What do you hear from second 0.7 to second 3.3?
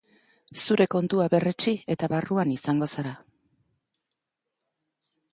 kontua berretsi eta barruan izango zara.